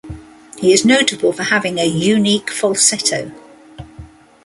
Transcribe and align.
He 0.57 0.73
is 0.73 0.83
notable 0.83 1.31
for 1.31 1.43
having 1.43 1.77
a 1.77 1.85
unique 1.85 2.49
falsetto. 2.49 3.29